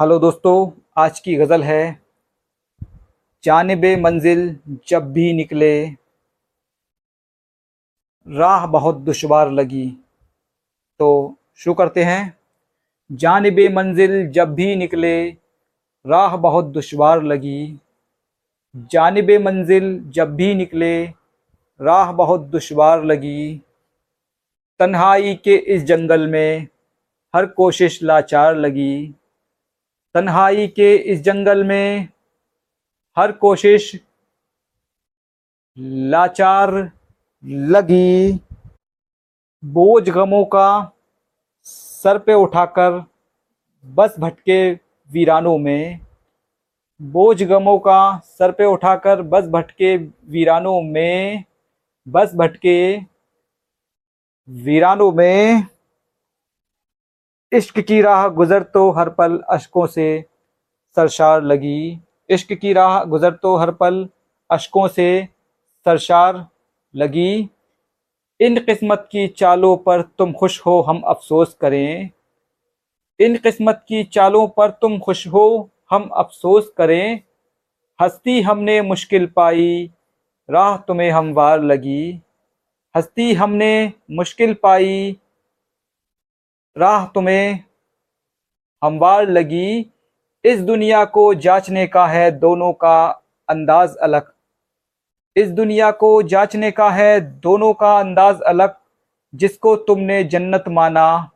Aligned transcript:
Hello 0.00 0.18
दोस्तों, 0.18 0.80
आज 0.96 1.20
की 1.20 1.34
गज़ल 1.34 1.62
है, 1.62 2.02
जानब 3.44 3.84
मंजिल 4.00 4.58
जब 4.88 5.12
भी 5.12 5.32
निकले। 5.32 5.86
राह 8.28 8.66
बहुत 8.66 8.96
दुशवार 8.96 9.50
लगी। 9.50 9.96
तो 10.98 11.36
शुरू 11.54 11.74
करते 11.74 12.04
हैं। 12.04 12.38
जानब 13.12 13.58
मंजिल 13.72 14.28
जब 14.28 14.54
भी 14.54 14.76
निकले, 14.76 15.28
राह 16.06 16.36
बहुत 16.36 16.64
दुशवार 16.64 17.22
लगी। 17.22 17.78
जानब 18.76 19.30
मंजिल 19.42 20.10
जब 20.10 20.36
भी 20.36 20.54
निकले, 20.54 21.06
राह 21.80 22.12
बहुत 22.12 22.40
दुशवार 22.40 23.04
लगी। 23.04 23.62
तन्हाई 24.78 25.34
के 25.34 25.56
इस 25.56 25.82
जंगल 25.82 26.26
में 26.26 26.68
हर 27.34 27.46
कोशिश 27.46 28.02
लाचार 28.02 28.56
लगी। 28.56 29.14
तन्हाई 30.18 30.66
के 30.66 30.96
इस 30.96 31.20
जंगल 31.22 31.62
में 31.64 32.08
हर 33.16 33.32
कोशिश 33.32 34.00
लाचार 35.78 36.70
लगी। 37.44 38.40
बोझ 39.64 40.08
गमों 40.10 40.44
का 40.44 40.92
सर 41.62 42.18
पे 42.18 42.34
उठाकर 42.34 43.04
बस 43.84 44.16
भटके 44.18 44.72
वीरानों 45.10 45.56
में। 45.58 46.00
बोझ 47.02 47.42
गमों 47.42 47.78
का 47.78 48.18
सर 48.18 48.52
पे 48.52 48.64
उठाकर 48.64 49.22
बस 49.22 49.44
भटके 49.44 49.96
वीरानों 49.96 50.80
में। 50.82 51.44
बस 52.08 52.34
भटके 52.34 52.96
वीरानों 54.48 55.12
में। 55.12 55.66
इश्क 57.52 57.78
की 57.80 58.00
राह 58.02 58.28
गुजर 58.28 58.62
तो 58.62 58.90
हर 58.90 59.08
पल 59.08 59.38
अशकों 59.48 59.86
से 59.86 60.24
सरशार 60.96 61.42
लगी। 61.42 62.00
इश्क 62.30 62.52
की 62.52 62.72
राह 62.72 63.04
गुजर 63.04 63.30
तो 63.32 63.56
हर 63.56 63.70
पल 63.70 64.08
अशकों 64.50 64.88
से 64.88 65.28
सरशार 65.86 66.46
लगी। 66.94 67.48
इन 68.40 68.58
किस्मत 68.58 69.08
की 69.12 69.26
चालों 69.28 69.76
पर 69.76 70.02
तुम 70.02 70.32
खुश 70.32 70.60
हो, 70.66 70.80
हम 70.80 71.00
अफसोस 71.00 71.54
करें। 71.54 72.10
इन 73.20 73.36
किस्मत 73.36 73.84
की 73.88 74.02
चालों 74.04 74.46
पर 74.48 74.70
तुम 74.70 74.98
खुश 74.98 75.26
हो, 75.26 75.70
हम 75.90 76.08
अफसोस 76.08 76.72
करें। 76.76 77.20
हस्ती 78.00 78.40
हमने 78.40 78.80
मुश्किल 78.82 79.26
पाई, 79.26 79.90
राह 80.50 80.76
तुम्हें 80.76 81.10
हमवार 81.10 81.62
लगी। 81.62 82.20
हस्ती 82.94 83.32
हमने 83.32 83.92
मुश्किल 84.10 84.54
पाई 84.54 85.16
राह 86.78 87.06
तुम्हें 87.06 87.64
हमवार 88.84 89.28
लगी। 89.28 89.92
इस 90.44 90.60
दुनिया 90.60 91.04
को 91.04 91.34
जांचने 91.34 91.86
का 91.86 92.06
है 92.06 92.30
दोनों 92.30 92.72
का 92.72 93.06
अंदाज 93.48 93.96
अलग। 93.96 94.32
इस 95.36 95.50
दुनिया 95.50 95.90
को 95.90 96.22
जांचने 96.22 96.70
का 96.70 96.90
है 96.90 97.20
दोनों 97.20 97.74
का 97.74 98.00
अंदाज 98.00 98.40
अलग। 98.40 98.76
जिसको 99.34 99.76
तुमने 99.76 100.24
जन्नत 100.24 100.64
माना, 100.68 101.30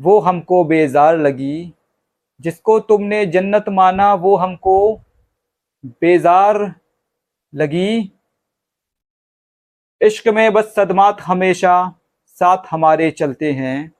वो 0.00 0.20
हमको 0.20 0.64
बेजार 0.64 1.16
लगी। 1.16 1.74
जिसको 2.40 2.80
तुमने 2.80 3.26
जन्नत 3.26 3.64
माना, 3.68 4.14
वो 4.14 4.36
हमको 4.36 5.00
बेजार 5.86 6.74
लगी। 7.54 8.12
इश्क 10.00 10.28
में 10.28 10.52
बस 10.52 10.74
सदमात 10.74 11.20
हमेशा 11.20 11.94
साथ 12.26 12.58
हमारे 12.70 13.10
चलते 13.10 13.52
हैं। 13.52 13.97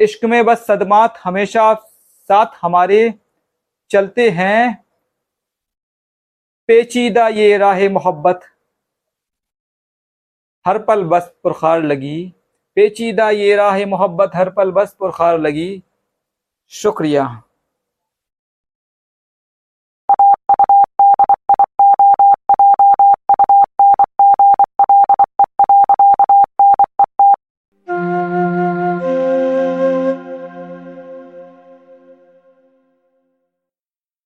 इश्क 0.00 0.24
में 0.24 0.44
बस 0.44 0.66
सदमात 0.66 1.18
हमेशा 1.24 1.74
साथ 2.28 2.46
हमारे 2.62 3.14
चलते 3.90 4.30
हैं। 4.30 4.84
पेचीदा 6.68 7.28
ये 7.28 7.58
राह 7.58 7.88
मोहब्बत। 7.88 8.40
हर 10.66 10.78
पल 10.78 11.04
बस 11.04 11.34
पुरखार 11.42 11.82
लगी। 11.82 12.34
पेचीदा 12.74 13.30
ये 13.30 13.56
राह 13.56 13.86
मोहब्बत, 13.86 14.30
हर 14.34 14.50
पल 14.50 14.70
बस 14.70 14.96
पुरखार 14.98 15.38
लगी। 15.38 15.82
शुक्रिया। 16.68 17.42